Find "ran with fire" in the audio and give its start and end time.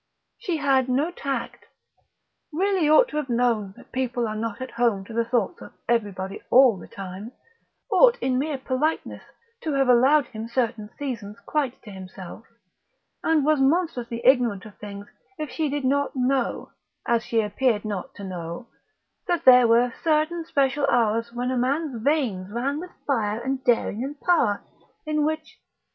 22.51-23.39